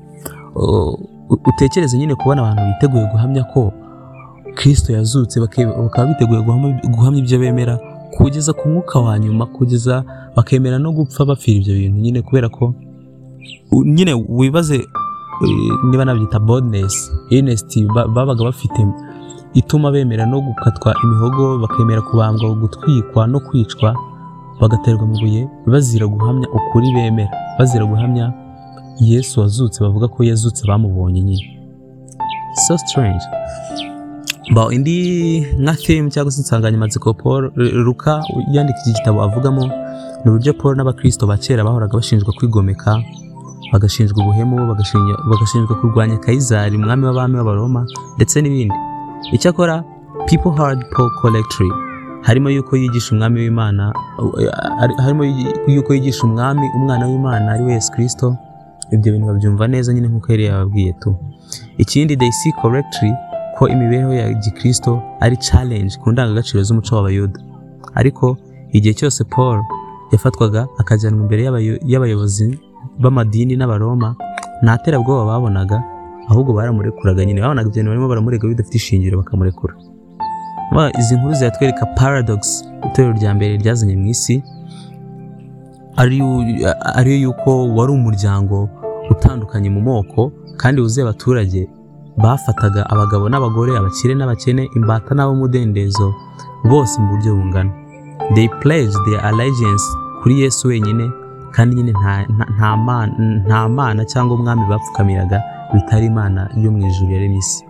Utekereze 1.50 1.98
nyine 1.98 2.16
kubona 2.16 2.42
abantu 2.42 2.62
biteguye 2.70 3.06
guhamya 3.12 3.44
ko 3.54 3.62
kirisito 4.58 4.94
yazutse 4.94 5.36
bakaba 5.40 6.06
biteguye 6.10 6.42
guhamya- 6.42 6.80
ibyo 7.22 7.38
bemera 7.40 7.76
kugeza 8.18 8.52
ku 8.54 8.70
mwuka 8.70 9.00
wa 9.00 9.20
nyuma 9.20 9.46
kugeza 9.46 10.04
bakemera 10.36 10.78
no 10.80 10.92
gupfa 10.92 11.26
bapfira 11.26 11.58
ibyo 11.60 11.74
bintu. 11.80 11.98
Nyine 12.02 12.20
kubera 12.22 12.50
ko 12.50 12.74
nyine 13.96 14.14
wibaze 14.30 14.76
eh, 14.76 15.72
niba 15.90 16.06
nabyita 16.06 16.40
boldness 16.40 17.12
ba- 17.96 18.08
babaga 18.08 18.44
bafite 18.44 18.80
ituma 19.54 19.92
bemera 19.92 20.26
no 20.26 20.42
gukatwa 20.42 20.94
imihogo 21.04 21.58
bakemera 21.60 22.02
kubambwa 22.02 22.56
gutwikwa 22.56 23.28
no 23.28 23.40
kwicwa 23.40 23.96
bagaterwa 24.62 25.04
amabuye 25.04 25.48
bazira 25.68 26.08
guhamya 26.08 26.48
ukuri 26.58 26.88
bemera. 26.96 27.32
Bazira 27.60 27.86
guhamya 27.86 28.34
yesu 29.00 29.40
wazutse 29.42 29.84
bavuga 29.84 30.08
ko 30.08 30.24
yazutse 30.24 30.68
bamubonye 30.68 31.22
nyine. 31.22 31.46
So 32.68 32.78
strange. 32.78 33.24
Ba 34.56 34.68
indi 34.74 35.42
nka 35.60 35.74
theme 35.74 36.10
cyangwa 36.10 36.32
se 36.32 36.42
insanganyamatsiko 36.42 37.14
paul 37.14 37.52
ruka 37.86 38.22
yandika 38.52 38.80
iki 38.82 38.92
gitabo 38.94 39.22
avugamo 39.24 39.66
ni 40.26 40.28
uburyo 40.32 40.54
paul 40.54 40.76
n'abakristo 40.76 41.28
ba 41.28 41.38
kera 41.38 41.64
bahoraga 41.64 41.94
bashinjwa 41.98 42.34
kwigomeka 42.34 42.98
bagashinjwa 43.72 44.24
ubuhemu 44.24 44.56
bagashinjwa 45.30 45.76
kurwanya 45.82 46.18
kayizari 46.18 46.78
umwami 46.78 47.06
w'abami 47.06 47.36
w'abaroma 47.38 47.86
ndetse 48.16 48.42
n'ibindi. 48.42 48.76
Icyakora 49.32 49.84
people 50.28 50.52
hard 50.52 50.80
paul 50.96 51.10
collectory. 51.22 51.70
Harimo 52.22 52.50
yuko 52.50 52.78
yigisha 52.78 53.16
umwami 53.16 53.40
w'imana 53.42 53.94
harimo 55.04 55.24
yuko 55.68 55.94
yigisha 55.94 56.24
umwami 56.24 56.68
umwana 56.76 57.06
w'imana 57.08 57.52
ari 57.54 57.64
we 57.64 57.74
yesu 57.74 57.92
kirisito 57.92 58.36
ibyo 58.92 59.12
bintu 59.14 59.28
babyumva 59.28 59.68
neza 59.68 59.94
nyine 59.94 60.08
nk'uko 60.08 60.32
yari 60.32 60.46
yababwiye 60.46 60.94
tu. 60.94 61.16
Ikindi 61.78 62.18
they 62.18 62.32
see 62.32 62.52
correctly 62.62 63.12
ko 63.58 63.68
imibereho 63.68 64.14
ya 64.14 64.34
gikristo 64.34 65.02
ari 65.20 65.38
challenge 65.38 65.98
ku 66.04 66.12
ndangagaciro 66.12 66.64
z'umuco 66.64 66.96
w'abayuda. 66.96 67.40
Ariko 67.96 68.38
igihe 68.72 68.94
cyose 68.94 69.24
paul 69.24 69.62
yafatwaga 70.12 70.68
akajyanwa 70.78 71.22
imbere 71.24 71.44
y'abayo- 71.44 71.80
y'abayobozi 71.86 72.60
b'amadini 73.00 73.56
n'abaroma 73.56 74.16
nta 74.64 74.78
terabwoba 74.78 75.26
babonaga. 75.26 75.84
Ahubwo 76.30 76.54
baramurekuraga 76.54 77.26
nyine 77.26 77.42
babonaga 77.42 77.68
ibyo 77.70 77.80
bintu 77.82 77.90
barimo 77.92 78.08
baramurega 78.08 78.48
bidafite 78.48 78.76
ishingiro 78.78 79.18
bakamurekura. 79.22 79.74
Ba- 80.76 80.92
izi 81.00 81.16
nkuru 81.18 81.34
ziratwereka 81.34 81.86
paradox 81.98 82.42
itorero 82.88 83.14
rya 83.20 83.32
mbere 83.36 83.58
ryazanye 83.58 83.96
mu 83.98 84.08
isi 84.14 84.36
ariyo 87.00 87.16
yuko 87.24 87.52
wari 87.76 87.92
umuryango 87.92 88.70
utandukanye 89.12 89.70
mu 89.70 89.82
moko 89.82 90.32
kandi 90.62 90.82
wuzuye 90.82 91.04
abaturage 91.08 91.62
bafataga 92.24 92.82
abagabo 92.94 93.26
n'abagore 93.30 93.72
abakire 93.78 94.14
n'abakene 94.16 94.64
imbata 94.78 95.12
n'ab'umudendezo 95.16 96.08
bose 96.70 96.94
mu 97.02 97.08
buryo 97.12 97.32
bungana. 97.38 97.72
They 98.36 98.48
pledged 98.62 98.94
their 99.06 99.22
allegiance 99.30 99.84
kuri 100.22 100.42
yesu 100.44 100.68
wenyine 100.68 101.06
kandi 101.56 101.76
nyine 101.76 101.94
nta 103.48 103.68
mana 103.70 104.02
cyangwa 104.12 104.36
umwami 104.38 104.64
bapfukamiraga 104.70 105.42
bitari 105.74 106.06
imana 106.06 106.50
yo 106.64 106.72
mu 106.72 106.88
ijuru 106.88 107.12
yaremye 107.14 107.38
isi 107.38 107.64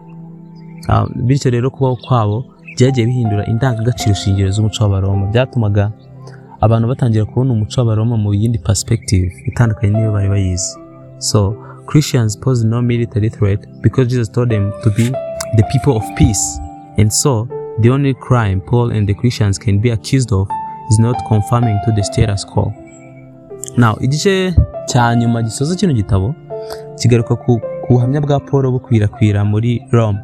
Ah, 0.91 1.05
bityo 1.15 1.51
rero 1.51 1.69
kubaho 1.69 1.95
kwabo 1.95 2.45
byagiye 2.75 3.05
bihindura 3.07 3.45
indangagaciro 3.45 4.15
shingiro 4.15 4.49
z'umuco 4.51 4.83
w'abaroma. 4.83 5.27
Byatumaga 5.31 5.91
abantu 6.61 6.87
batangira 6.87 7.25
kubona 7.25 7.53
umuco 7.53 7.75
w'abaroma 7.81 8.17
mu 8.17 8.33
yindi 8.33 8.57
perspective 8.59 9.29
itandukanye 9.45 9.93
n'iyo 9.93 10.11
bari 10.11 10.29
bayizi. 10.29 10.71
So 11.19 11.39
christians 11.85 12.37
pose 12.39 12.65
no 12.67 12.81
military 12.81 13.29
threat 13.29 13.59
because 13.83 14.09
jesus 14.09 14.31
told 14.31 14.49
them 14.49 14.71
to 14.83 14.89
be 14.97 15.05
the 15.57 15.63
people 15.71 15.93
of 15.93 16.03
peace. 16.17 16.45
And 16.97 17.11
so 17.13 17.47
the 17.81 17.89
only 17.91 18.13
crime 18.13 18.59
paul 18.61 18.89
and 18.91 19.05
the 19.07 19.13
christians 19.13 19.59
can 19.59 19.79
be 19.79 19.89
accused 19.91 20.31
of 20.33 20.47
is 20.89 20.97
not 20.99 21.17
conforming 21.27 21.77
to 21.85 21.91
the 21.91 22.03
status 22.03 22.45
quo. 22.45 22.73
Now 23.77 23.93
igice 24.01 24.53
cya 24.87 25.15
nyuma 25.15 25.41
gisoza 25.43 25.75
kino 25.75 25.93
gitabo 25.93 26.35
kigaruka 26.97 27.35
ku, 27.35 27.61
ku 27.89 27.93
buhamya 27.97 28.21
bwa 28.21 28.37
paul 28.39 28.69
bukwirakwira 28.71 29.41
muri 29.45 29.81
rome. 29.91 30.19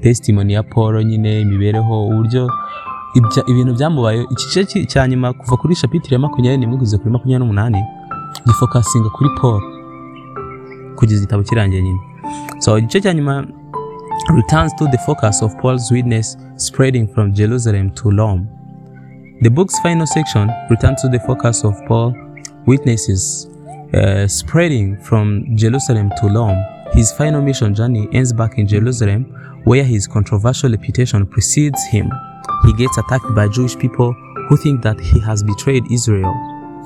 Testimony 0.00 0.52
ya 0.52 0.62
paul 0.62 1.04
nyine 1.04 1.40
imibereho 1.40 2.06
uburyo 2.08 2.48
ibintu 3.48 3.74
byamubaye 3.74 4.22
igice 4.32 4.64
ki- 4.64 4.86
cya 4.86 5.08
nyuma 5.08 5.32
kuva 5.32 5.56
kuri 5.56 5.74
shapitire 5.74 6.14
ya 6.14 6.18
makumyabiri 6.20 6.58
n'imwe 6.60 6.76
kuri 6.98 7.10
makumyabiri 7.10 7.38
n'umunani 7.44 7.80
kuri 9.10 9.30
paul 9.40 9.60
kugeza 10.96 11.20
igitabo 11.22 11.42
kirangiye 11.42 11.82
nyine. 11.82 12.00
So 12.58 12.78
igice 12.78 13.00
cya 13.00 13.12
returns 14.36 14.72
to 14.76 14.86
the 14.88 14.98
focus 14.98 15.42
of 15.42 15.52
paul's 15.60 15.90
witness 15.92 16.36
spreading 16.56 17.06
from 17.08 17.32
jerusalem 17.32 17.90
to 17.90 18.10
rome. 18.10 18.46
The 19.42 19.50
book's 19.50 19.78
final 19.80 20.06
section 20.06 20.50
returns 20.70 21.02
to 21.02 21.08
the 21.08 21.18
focus 21.20 21.64
of 21.64 21.74
paul 21.88 22.14
witnesses 22.66 23.48
uh, 23.94 24.26
spreading 24.26 24.96
from 25.02 25.56
jerusalem 25.56 26.10
to 26.20 26.28
rome 26.28 26.56
his 26.92 27.12
final 27.12 27.42
mission 27.42 27.74
journey 27.74 28.08
ends 28.12 28.32
back 28.32 28.58
in 28.58 28.66
jerusalem 28.66 29.24
where 29.64 29.84
his 29.84 30.06
controversial 30.06 30.70
reputation 30.70 31.26
precedes 31.26 31.84
him 31.90 32.10
he 32.64 32.72
gets 32.72 32.98
attacked 32.98 33.34
by 33.34 33.48
Jewish 33.48 33.76
people 33.78 34.12
who 34.48 34.56
think 34.56 34.82
that 34.82 34.98
he 34.98 35.20
has 35.20 35.42
betrayed 35.42 35.84
Israel, 35.90 36.32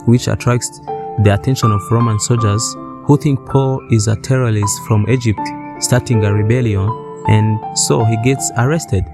which 0.07 0.29
attracts 0.29 0.81
the 1.25 1.33
attention 1.33 1.71
of 1.73 1.81
Roman 1.91 2.19
soldiers 2.19 2.77
who 3.05 3.17
think 3.17 3.39
Paul 3.47 3.81
is 3.91 4.09
a 4.09 4.17
terrorist 4.17 4.75
from 4.87 5.09
Egypt 5.09 5.41
starting 5.79 6.25
a 6.25 6.33
rebellion, 6.33 6.89
and 7.29 7.59
so 7.77 8.05
he 8.05 8.17
gets 8.23 8.51
arrested. 8.59 9.05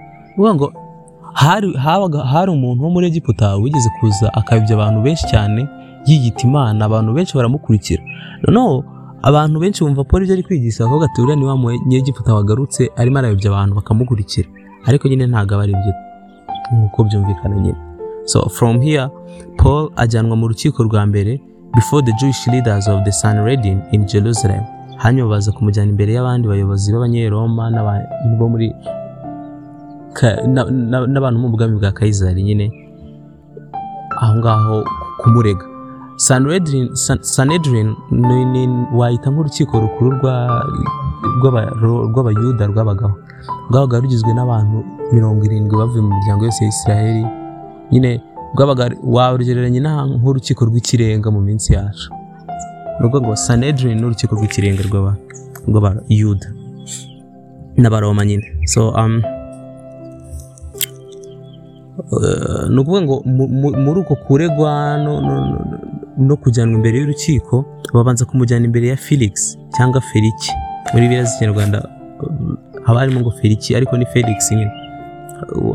Habaga 1.37 2.25
hari 2.25 2.51
umuntu 2.51 2.83
wo 2.83 2.91
muri 2.91 3.07
Egiputa 3.07 3.57
wigeze 3.57 3.91
kuza 4.01 4.35
akayobya 4.35 4.75
abantu 4.75 5.03
benshi 5.03 5.27
cyane 5.27 5.69
yiyita 6.07 6.43
Imana, 6.43 6.85
abantu 6.85 7.13
benshi 7.15 7.35
baramukurikira. 7.37 8.03
Noneho 8.43 8.85
abantu 9.29 9.57
benshi 9.63 9.85
bumva 9.85 10.05
Paul 10.05 10.23
ibyo 10.23 10.35
ari 10.35 10.43
kwigisha 10.47 10.85
bakavuga 10.85 11.07
ati 11.07 11.21
uriya 11.23 11.37
ni 11.37 11.45
wa 11.45 11.57
munyegiputa 11.63 12.35
wagarutse 12.35 12.83
arimo 12.97 13.19
arayobya 13.19 13.49
abantu 13.51 13.73
bakamukurikira 13.79 14.49
ariko 14.89 15.09
nyine 15.09 15.25
ntabwo 15.27 15.53
aba 15.55 15.63
ari 15.67 15.75
byo 15.81 15.93
nk'uko 16.73 16.99
byumvikana 17.07 17.57
nyine. 17.65 17.79
So 18.27 18.39
from 18.57 18.81
here 18.81 19.09
paul 19.59 19.91
ajyanwa 19.97 20.37
mu 20.37 20.47
rukiko 20.51 20.83
rwa 20.89 21.07
mbere 21.07 21.41
before 21.75 22.03
the 22.07 22.13
jewish 22.21 22.47
leaders 22.53 22.89
of 22.89 23.05
the 23.05 23.13
sanhedrin 23.13 23.83
in 23.93 24.07
jerusalem. 24.07 24.63
Hanyuma 24.97 25.31
baza 25.31 25.53
kumujyana 25.53 25.91
imbere 25.91 26.13
y'abandi 26.17 26.49
bayobozi 26.49 26.93
b'abanyeroma 26.93 27.71
n'abantu 27.71 28.35
bo 28.39 28.47
muri 28.49 28.69
n'abantu 31.13 31.39
mu 31.43 31.49
bwami 31.55 31.75
bwa 31.79 31.93
kayizari 31.93 32.43
nyine 32.43 32.67
aho 34.21 34.33
ngaho 34.39 34.77
kumurega. 35.21 35.67
Sanhedrin 36.17 36.95
San- 36.95 37.23
sanhedrin 37.23 37.95
ni- 38.11 38.45
ni- 38.45 38.87
wahita 38.93 39.31
nk'urukiko 39.31 39.81
rukuru 39.81 40.11
rwa- 40.19 40.65
rw'aba- 41.41 41.71
rw'abayuda 42.13 42.67
rwabagaho. 42.73 43.15
Rwabaga 43.71 44.01
rugizwe 44.01 44.33
n'abantu 44.35 44.85
mirongo 45.13 45.45
irindwi 45.45 45.77
bavuye 45.77 46.01
mu 46.03 46.11
miryango 46.17 46.45
yose 46.49 46.65
ya 46.65 46.71
isiraheli. 46.73 47.25
Nyine 47.93 48.11
rwabaga 48.55 48.85
warugereranya 49.05 49.81
nk'urukiko 50.17 50.65
rw'ikirenga 50.69 51.29
mu 51.31 51.41
minsi 51.41 51.73
yacu. 51.77 52.09
Ni 53.01 53.05
ukuvuga 53.07 53.21
ngo 53.29 53.37
sanhedrin 53.37 54.01
ni 54.01 54.05
urukiko 54.09 54.33
rw'ikirenga 54.37 54.83
rw'aba- 54.89 55.19
rw'abayuda. 55.69 56.49
N'abaroma 57.77 58.25
nyine. 58.25 58.65
So 58.65 58.89
um, 58.97 59.21
uh, 62.09 62.65
ni 62.73 62.79
ukuvuga 62.81 63.01
ngo 63.05 63.17
mu- 63.29 63.49
mu- 63.61 63.77
muri 63.85 64.01
uko 64.01 64.15
kuregwa 64.25 64.97
no, 66.19 66.37
kujyanwa 66.37 66.77
imbere 66.77 66.99
y'urukiko 66.99 67.65
babanza 67.95 68.25
kumujyana 68.25 68.65
imbere 68.67 68.89
ya 68.89 68.97
felix 68.97 69.59
cyangwa 69.77 70.01
feliki 70.01 70.51
muri 70.93 71.09
biriya 71.09 71.25
z'ikinyarwanda 71.25 71.89
haba 72.85 72.99
harimo 73.01 73.21
ngo 73.21 73.31
feliki 73.31 73.77
ariko 73.77 73.97
ni 73.97 74.07
felix 74.07 74.51
nyine. 74.53 74.71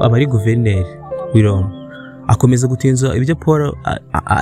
Aba 0.04 0.16
ari 0.16 0.26
guverineri 0.26 0.86
w'i 1.34 1.42
Roma. 1.42 1.70
Akomeza 2.28 2.68
gutinza 2.68 3.16
ibyo 3.16 3.36
paul 3.36 3.74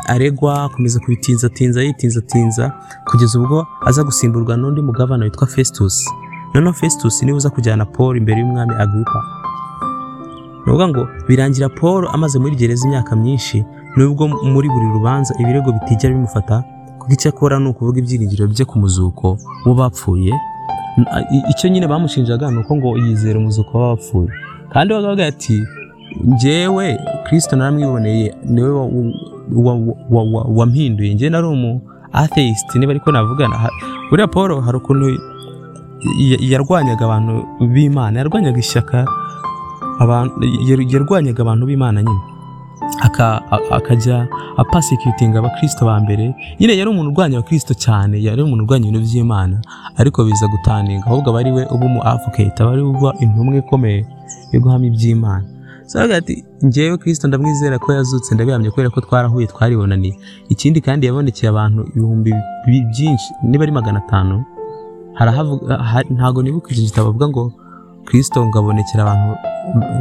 aregwa 0.08 0.64
akomeza 0.64 1.00
kubitinzatinza 1.00 1.82
yitinzatinza 1.84 2.72
kugeza 3.06 3.40
ubwo 3.40 3.68
aza 3.86 4.04
gusimburwa 4.04 4.58
n'undi 4.58 4.82
mugabane 4.82 5.24
witwa 5.26 5.48
festus. 5.48 6.06
Noneho 6.54 6.74
festus 6.74 7.24
ni 7.24 7.32
we 7.32 7.38
uza 7.38 7.50
kujyana 7.50 7.86
paul 7.86 8.18
imbere 8.18 8.40
y'umwami 8.40 8.74
agripa. 8.80 9.24
Ni 10.70 10.88
ngo 10.88 11.08
birangira 11.28 11.70
paul 11.70 12.08
amaze 12.14 12.40
muri 12.40 12.56
gereza 12.56 12.88
imyaka 12.88 13.16
myinshi 13.16 13.66
nubwo 13.98 14.28
muri 14.28 14.68
buri 14.70 14.86
rubanza 14.94 15.34
ibirego 15.42 15.72
bitijya 15.72 16.10
bimufata 16.10 16.64
kuko 17.00 17.14
icyo 17.14 17.30
akora 17.30 17.60
ni 17.60 17.68
ukuvuga 17.70 18.00
ibyiringiro 18.00 18.48
bye 18.48 18.66
ku 18.66 18.80
muzuko 18.80 19.38
w'abapfuye 19.66 20.34
icyo 21.52 21.70
nyine 21.70 21.88
bamushinjaga 21.88 22.52
ni 22.52 22.58
uko 22.58 22.76
ngo 22.76 22.98
yizera 22.98 23.40
umuzuko 23.40 23.72
w'abapfuye 23.80 24.30
kandi 24.74 24.94
bakavuga 24.94 25.28
ati 25.28 25.56
njyewe 26.26 26.98
kirisito 27.30 27.56
naramwiboneye 27.56 28.36
ni 28.46 28.62
we 28.62 28.70
wa- 28.72 28.90
wa- 29.66 29.96
wa- 30.10 30.24
wa- 30.34 30.48
wampinduye. 30.58 31.14
Njye 31.14 31.30
nari 31.30 31.48
umu 31.48 31.82
atheist. 32.14 32.76
Niba 32.76 32.92
ariko 32.92 33.12
navugana 33.12 33.70
buriya 34.10 34.28
paul 34.28 34.62
hari 34.62 34.78
ukuntu 34.78 35.10
ya- 35.10 36.40
yarwanyaga 36.42 37.06
abantu 37.06 37.34
b'imana 37.74 38.20
yarwanyaga 38.20 38.60
ishyaka 38.60 39.06
yarwanyaga 40.94 41.42
abantu 41.44 41.66
b'imana 41.66 42.00
nyine. 42.04 42.22
Akajya 43.72 44.28
apasikitinga 44.58 45.40
abakristo 45.40 45.86
ba 45.86 46.00
mbere 46.02 46.36
nyine 46.60 46.74
yari 46.78 46.90
umuntu 46.90 47.12
urwanya 47.12 47.38
abakristo 47.38 47.74
cyane 47.74 48.16
yari 48.24 48.42
umuntu 48.44 48.64
urwanya 48.64 48.88
ibintu 48.88 49.06
by'imana 49.06 49.56
ariko 50.00 50.24
biza 50.26 50.48
gutaninga 50.48 51.06
ahubwo 51.08 51.30
aba 51.30 51.40
ari 51.40 51.52
we 51.52 51.64
uba 51.74 51.86
umu 51.86 52.00
advocate 52.04 52.58
aba 52.64 52.72
ari 52.74 52.82
we 52.82 53.12
intumwa 53.24 53.56
ikomeye 53.62 54.06
yo 54.52 54.60
guhamya 54.60 54.88
iby'imana 54.92 55.46
njyewe 56.62 56.98
kristo 56.98 57.28
ndamwizera 57.28 57.80
ko 57.80 57.94
yazutse 57.94 58.36
ndabihamya 58.36 58.72
kubera 58.72 58.90
ko 58.90 59.02
twarahuye 59.02 59.48
twaribonaniye. 59.48 60.14
Ikindi 60.50 60.82
kandi 60.82 61.06
yabonekeye 61.08 61.50
abantu 61.50 61.82
ibihumbi 61.92 62.32
bi- 62.68 62.86
byinshi 62.92 63.28
niba 63.44 63.64
ari 63.64 63.72
magana 63.72 64.00
atanu 64.04 64.44
ntago 66.16 66.42
nibuka 66.44 66.72
icyo 66.72 66.84
gitabo 66.84 67.06
bavuga 67.08 67.28
ngo 67.30 67.44
kristo 68.06 68.46
ngo 68.46 68.60
abonekera 68.60 69.04
abantu 69.04 69.36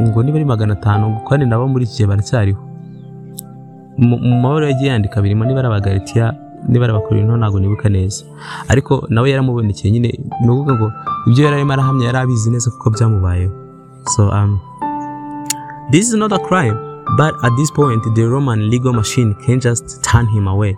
ngo 0.09 0.23
niba 0.23 0.37
ari 0.37 0.45
magana 0.45 0.73
atanu 0.73 1.19
kandi 1.29 1.45
nabo 1.45 1.67
muri 1.67 1.83
iki 1.85 1.95
gihe 1.97 2.07
baracyariho. 2.07 2.59
Mu 3.97 4.15
mabara 4.41 4.67
yagiye 4.71 4.89
yandika 4.91 5.21
birimo 5.21 5.45
niba 5.45 5.59
ari 5.59 5.67
abagalitiya 5.67 6.25
niba 6.69 6.83
ari 6.85 6.93
abakorinto 6.93 7.37
ntabwo 7.37 7.59
nibuka 7.59 7.89
neza. 7.89 8.25
Ariko 8.67 9.05
nawe 9.09 9.29
yaramubonekeye 9.29 9.91
nyine 9.91 10.09
ni 10.41 10.49
ukuvuga 10.49 10.73
ngo 10.75 10.87
ibyo 11.27 11.43
yari 11.45 11.55
arimo 11.55 11.73
arahamya 11.73 12.05
yari 12.07 12.17
abizi 12.17 12.49
neza 12.51 12.71
kuko 12.71 12.89
byamubayeho. 12.89 13.53
So 14.15 14.29
um, 14.31 14.59
this 15.91 16.07
is 16.09 16.15
not 16.15 16.31
a 16.31 16.39
crime 16.39 16.77
but 17.17 17.33
at 17.43 17.51
this 17.57 17.69
point 17.71 18.01
the 18.15 18.23
roman 18.25 18.69
legal 18.69 18.93
machine 18.93 19.35
can 19.45 19.59
just 19.59 20.01
turn 20.03 20.25
him 20.27 20.47
away. 20.47 20.73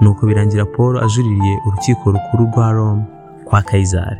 Nuko 0.00 0.26
birangira 0.26 0.64
paul 0.76 0.96
ajuririye 0.96 1.58
urukiko 1.66 2.12
rukuru 2.12 2.44
rwa 2.54 2.72
rome 2.72 3.02
kwa 3.44 3.62
kayizari. 3.62 4.16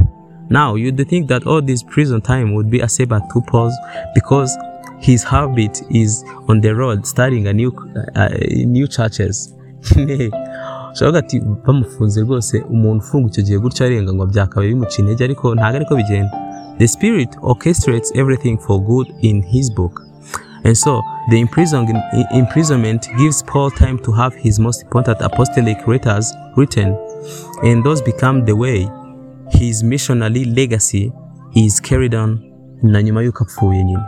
Now 0.50 0.74
you'd 0.74 1.08
think 1.08 1.28
that 1.28 1.46
all 1.46 1.62
this 1.62 1.82
prison 1.82 2.20
time 2.20 2.54
would 2.54 2.68
be 2.70 2.80
a 2.80 2.88
saber 2.88 3.20
to 3.32 3.40
Paul's 3.40 3.74
because 4.14 4.56
his 5.00 5.22
habit 5.22 5.80
is 5.90 6.24
on 6.48 6.60
the 6.60 6.74
road 6.74 7.06
starting 7.06 7.46
a 7.46 7.52
new 7.52 7.70
uh, 8.16 8.28
new 8.66 8.86
churches. 8.86 9.54
Ushobora 10.92 11.18
ati 11.18 11.40
bamufunze 11.40 12.20
rwose 12.20 12.60
umuntu 12.60 13.04
ufunga 13.04 13.28
icyo 13.28 13.42
gihe 13.42 13.58
gutyo 13.58 13.86
arenga 13.86 14.12
ngo 14.12 14.26
byakabaye 14.26 14.68
bimuca 14.68 14.98
intege 14.98 15.24
ariko 15.24 15.54
ntabwo 15.54 15.76
ariko 15.76 15.96
bigenda. 15.96 16.30
The 16.78 16.88
spirit 16.88 17.36
orchestrates 17.42 18.12
everything 18.14 18.58
for 18.58 18.84
good 18.84 19.14
in 19.20 19.42
his 19.42 19.70
book. 19.70 20.02
And 20.64 20.76
so 20.76 21.02
the 21.30 21.38
imprisonment 22.32 23.08
gives 23.16 23.42
Paul 23.42 23.70
time 23.70 23.98
to 23.98 24.12
have 24.12 24.34
his 24.34 24.58
most 24.58 24.82
important 24.82 25.20
apostolic 25.20 25.86
letters 25.86 26.34
written. 26.56 26.96
And 27.62 27.84
those 27.84 28.02
become 28.02 28.44
the 28.44 28.56
way 28.56 28.90
his 29.50 29.82
missionary 29.82 30.44
legacy 30.44 31.12
is 31.54 31.80
carried 31.80 32.14
on 32.14 32.38
na 32.82 33.02
nyuma 33.02 33.22
y'uko 33.22 33.44
apfuye 33.44 33.84
nyine. 33.84 34.02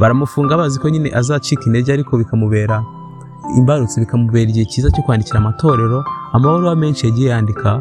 Baramufunga 0.00 0.56
bazi 0.56 0.78
ko 0.80 0.88
nyine 0.90 1.10
azacika 1.14 1.64
intege 1.66 1.92
ariko 1.92 2.18
bikamubera 2.18 2.84
imbarutso 3.58 4.00
bikamubera 4.00 4.50
igihe 4.50 4.64
cyiza 4.64 4.90
cyo 4.90 5.02
kwandikira 5.02 5.38
amatorero 5.38 6.04
amabaruwa 6.32 6.76
menshi 6.76 7.06
yagiye 7.06 7.30
yandika. 7.30 7.80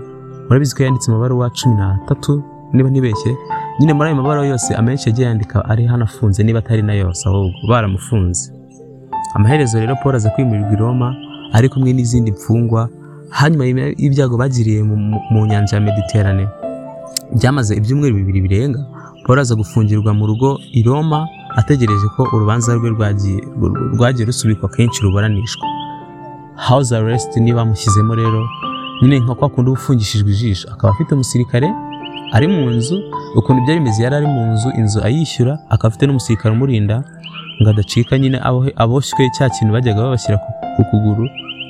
Murabizi 0.50 0.76
ko 0.76 0.84
yanditse 0.84 1.12
amabaruwa 1.12 1.50
cumi 1.50 1.76
n'atatu 1.76 2.44
niba 2.74 2.90
ntibeshye. 2.90 3.36
Nyine 3.80 3.94
muri 3.94 4.08
ayo 4.10 4.16
mabaruwa 4.16 4.46
yose 4.48 4.76
amenshi 4.76 5.10
yagiye 5.10 5.28
yandika 5.28 5.66
ari 5.66 5.86
hano 5.86 6.04
afunze 6.04 6.44
niba 6.44 6.60
atari 6.60 6.82
na 6.82 6.94
yose 6.94 7.30
ahubwo 7.30 7.68
baramufunze. 7.70 8.52
Amaherezo 9.36 9.80
rero 9.80 9.96
paul 10.04 10.16
aza 10.16 10.30
kwimurirwa 10.30 10.72
i 10.74 10.76
roma 10.76 11.16
ari 11.54 11.70
kumwe 11.70 11.94
n'izindi 11.94 12.32
mfungwa 12.32 12.90
hanyuma 13.30 13.66
y'ibyago 13.66 14.38
bagiriye 14.38 14.84
mu 15.32 15.46
nyanja 15.48 15.76
ya 15.76 15.82
mediterane. 15.82 16.48
Byamaze 17.34 17.75
ibyumweru 17.75 18.15
bibiri 18.15 18.41
birenga 18.41 18.82
paul 19.25 19.39
aza 19.39 19.55
gufungirwa 19.55 20.13
mu 20.13 20.25
rugo 20.27 20.60
i 20.79 20.82
roma 20.84 21.27
ategereje 21.60 22.08
ko 22.15 22.22
urubanza 22.34 22.74
rwe 22.77 22.89
rwagiye 23.96 24.25
rusubikwa 24.25 24.70
kenshi 24.70 25.01
ruburanishwa. 25.03 25.65
House 26.67 26.91
arrest 26.96 27.38
niba 27.38 27.58
bamushyizemo 27.63 28.15
rero 28.15 28.41
nyine 29.01 29.20
nka 29.20 29.36
kwa 29.36 29.50
kundi 29.50 29.72
ufungishijwe 29.72 30.29
ijisho. 30.32 30.67
Akaba 30.74 30.94
afite 30.94 31.13
umusirikare 31.13 31.67
ari 32.36 32.48
mu 32.48 32.70
nzu 32.70 32.96
ukuntu 33.36 33.62
byari 33.63 33.79
bimeze 33.79 34.03
yari 34.03 34.15
ari 34.15 34.27
mu 34.27 34.41
nzu 34.53 34.70
inzu 34.79 35.00
ayishyura 35.08 35.53
akaba 35.70 35.88
afite 35.89 36.03
n'umusirikare 36.08 36.51
umurinda 36.55 37.03
ngo 37.62 37.70
adacika 37.70 38.17
nyine 38.20 38.38
abo- 38.48 38.72
aboshywe 38.84 39.29
cya 39.36 39.50
kintu 39.50 39.74
bajyaga 39.74 40.01
babashyira 40.03 40.38
ku 40.75 40.82
kuguru 40.91 41.24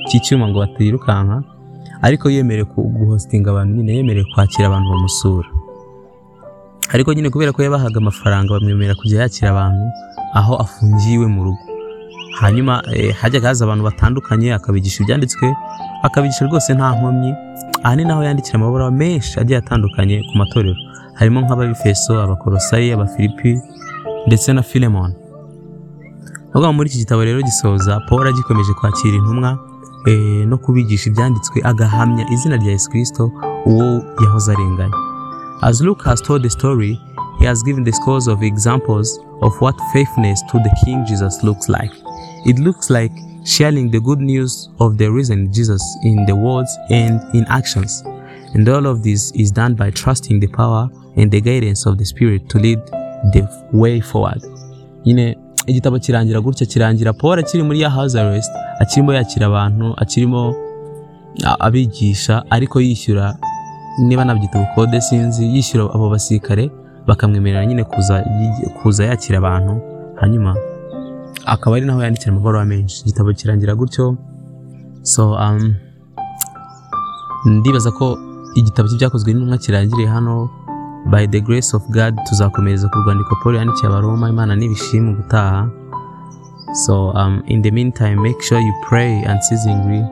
cy'icyuma 0.09 0.47
ngo 0.49 0.59
batirukanka. 0.59 1.37
Ariko 2.01 2.29
yemerewe 2.29 2.67
guhostinga 2.75 3.49
abantu 3.51 3.75
nyine 3.75 3.91
yemerewe 3.95 4.25
kwakira 4.33 4.67
abantu 4.67 4.89
bamusura. 4.93 5.47
Ariko 6.93 7.13
nyine 7.13 7.29
kubera 7.29 7.51
ko 7.51 7.63
yabahaga 7.63 7.97
amafaranga 7.97 8.53
bamwemerera 8.53 8.95
kujya 8.95 9.21
yakira 9.21 9.49
abantu 9.51 9.85
aho 10.33 10.53
afungiwe 10.63 11.25
mu 11.27 11.43
rugo. 11.43 11.63
Hanyuma 12.39 12.83
eh, 12.93 13.13
hajyaga 13.15 13.47
haza 13.47 13.65
abantu 13.65 13.83
batandukanye 13.83 14.53
akabigisha 14.53 15.03
ibyanditswe 15.03 15.45
akabigisha 16.03 16.45
rwose 16.45 16.73
nta 16.73 16.91
nkomyi. 16.95 17.31
Aha 17.83 17.95
ni 17.95 18.03
naho 18.05 18.23
yandikira 18.23 18.55
amabaruwa 18.55 18.91
menshi 18.91 19.39
agiye 19.39 19.57
atandukanye 19.59 20.15
ku 20.29 20.33
matorero. 20.37 20.75
Harimo 21.17 21.41
nk'ababifeso 21.41 22.21
abakorosayi 22.21 22.91
abafilipi 22.91 23.59
ndetse 24.27 24.53
na 24.53 24.61
filemon 24.63 25.13
Ahubwo 26.55 26.73
muri 26.73 26.89
iki 26.89 26.97
gitabo 27.03 27.23
rero 27.23 27.41
gisoza 27.41 27.99
paul 28.07 28.27
agikomeje 28.27 28.73
kwakira 28.79 29.15
intumwa 29.17 29.59
Eh, 30.05 30.45
no 30.47 30.57
kubigisha 30.57 31.09
ibyanditswe 31.09 31.61
agahamya 31.63 32.29
izina 32.33 32.55
rya 32.57 32.71
yesu 32.71 33.31
uwo 33.65 34.03
yahoze 34.23 34.51
arenganya 34.51 34.95
As 35.61 35.81
Luke 35.81 36.03
has 36.03 36.21
told 36.21 36.43
the 36.43 36.49
story, 36.49 36.99
he 37.39 37.45
has 37.45 37.63
given 37.63 37.83
the 37.83 37.91
scores 37.91 38.27
of 38.27 38.43
examples 38.43 39.19
of 39.41 39.59
what 39.61 39.75
faithfulness 39.93 40.43
to 40.51 40.59
the 40.59 40.69
King 40.83 41.05
Jesus 41.05 41.43
looks 41.43 41.69
like. 41.69 41.91
It 42.45 42.59
looks 42.59 42.89
like 42.89 43.11
sharing 43.45 43.89
the 43.89 43.99
good 43.99 44.19
news 44.19 44.69
of 44.79 44.97
the 44.97 45.09
risen 45.09 45.51
Jesus 45.51 45.81
in 46.03 46.25
the 46.25 46.35
words 46.35 46.77
and 46.89 47.19
in 47.33 47.45
actions. 47.47 48.03
And 48.53 48.67
all 48.69 48.85
of 48.85 49.01
this 49.01 49.31
is 49.31 49.51
done 49.51 49.75
by 49.75 49.91
trusting 49.91 50.39
the 50.39 50.47
power 50.47 50.89
and 51.15 51.31
the 51.31 51.41
guidance 51.41 51.85
of 51.87 51.97
the 51.97 52.05
Spirit 52.05 52.47
to 52.49 52.59
lead 52.59 52.79
the 53.33 53.47
way 53.71 54.01
forward. 54.01 54.41
nyine 55.05 55.37
igitabo 55.67 55.99
kirangira 55.99 56.39
gutya 56.41 56.65
kirangira 56.65 57.13
paul 57.13 57.39
akiri 57.39 57.63
muri 57.63 57.79
ya 57.81 57.89
house 57.89 58.15
arrest 58.19 58.51
akirimo 58.81 59.13
yakira 59.13 59.45
abantu 59.47 59.93
akirimo 59.97 60.41
abigisha 61.59 62.43
ariko 62.49 62.79
yishyura 62.81 63.35
niba 64.07 64.25
nabyita 64.25 64.59
ubukode 64.59 65.01
sinzi 65.01 65.43
yishyura 65.55 65.83
abo 65.95 66.09
basirikare 66.13 66.71
bakamwemerera 67.07 67.65
nyine 67.65 67.83
kuza 68.81 69.03
yakira 69.09 69.37
abantu 69.37 69.73
hanyuma 70.21 70.55
akaba 71.45 71.75
ari 71.77 71.85
naho 71.85 72.01
yandikira 72.03 72.31
amabaruwa 72.33 72.65
menshi. 72.65 73.01
Igitabo 73.05 73.33
kirangira 73.33 73.75
gutyo 73.75 74.17
so 75.03 75.31
um, 75.33 75.75
ndibaza 77.45 77.91
ko 77.91 78.17
igitabo 78.55 78.89
cye 78.89 78.97
byakozwe 78.97 79.29
n'intumwa 79.33 79.57
kirangiriye 79.57 80.07
hano 80.09 80.49
by 81.05 81.27
the 81.27 81.41
grace 81.41 81.75
of 81.77 81.83
god 81.89 82.17
tuzakomereza 82.29 82.89
ku 82.89 82.99
rwandiko 82.99 83.35
paul 83.43 83.55
yandikiye 83.55 83.87
abaroma 83.87 84.29
imana 84.29 84.55
nibishima 84.55 85.11
gutaha 85.11 85.69
so 86.85 87.09
um, 87.09 87.43
in 87.47 87.61
the 87.61 87.71
meantime 87.71 88.15
make 88.15 88.41
sure 88.41 88.61
you 88.61 88.73
pray 88.89 89.23
unceasingly 89.25 90.03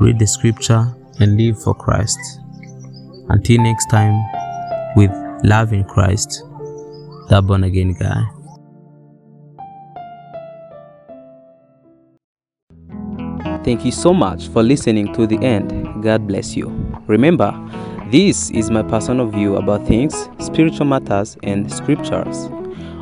read 0.00 0.18
the 0.18 0.26
scripture 0.26 0.86
and 1.20 1.40
live 1.40 1.58
for 1.58 1.74
christ 1.74 2.40
until 3.28 3.60
next 3.60 3.90
time 3.90 4.14
with 4.96 5.12
love 5.42 5.76
in 5.76 5.84
christ 5.84 6.44
the 7.28 7.42
born 7.42 7.64
again 7.64 7.94
guy 7.94 8.36
Thank 13.64 13.84
you 13.84 13.90
so 13.90 14.14
much 14.14 14.46
for 14.46 14.62
listening 14.62 15.12
to 15.14 15.26
the 15.26 15.42
end. 15.42 16.00
God 16.00 16.28
bless 16.28 16.56
you. 16.56 16.68
Remember, 17.08 17.50
this 18.10 18.50
is 18.50 18.70
my 18.70 18.82
personal 18.82 19.26
view 19.26 19.56
about 19.56 19.84
things, 19.86 20.28
spiritual 20.38 20.86
matters, 20.86 21.36
and 21.42 21.72
scriptures. 21.72 22.48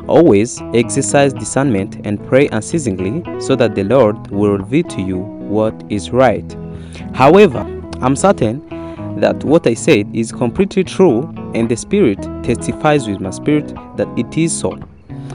Always 0.07 0.61
exercise 0.73 1.31
discernment 1.31 2.05
and 2.05 2.23
pray 2.27 2.47
unceasingly 2.47 3.23
so 3.39 3.55
that 3.55 3.75
the 3.75 3.83
Lord 3.83 4.31
will 4.31 4.57
reveal 4.57 4.83
to 4.83 5.01
you 5.01 5.17
what 5.17 5.75
is 5.89 6.09
right. 6.09 6.55
However, 7.13 7.59
I'm 8.01 8.15
certain 8.15 8.67
that 9.19 9.43
what 9.43 9.67
I 9.67 9.75
said 9.75 10.13
is 10.15 10.31
completely 10.31 10.83
true, 10.83 11.31
and 11.53 11.69
the 11.69 11.77
Spirit 11.77 12.21
testifies 12.43 13.07
with 13.07 13.19
my 13.19 13.29
spirit 13.29 13.67
that 13.97 14.07
it 14.17 14.37
is 14.37 14.57
so. 14.57 14.77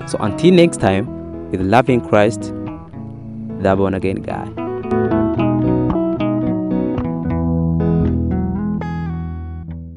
So 0.06 0.18
until 0.18 0.52
next 0.52 0.80
time, 0.80 1.50
with 1.50 1.60
loving 1.60 2.00
Christ, 2.00 2.52
the 3.60 3.74
born 3.76 3.94
again 3.94 4.16
guy. 4.16 4.69